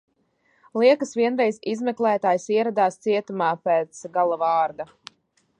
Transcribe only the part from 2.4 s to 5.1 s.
ieradās cietumā pēc "gala vārda"."